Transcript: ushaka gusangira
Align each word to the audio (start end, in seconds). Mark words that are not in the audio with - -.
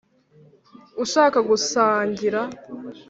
ushaka 1.03 1.37
gusangira 1.49 2.39